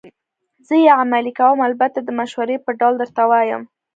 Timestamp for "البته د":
1.67-2.09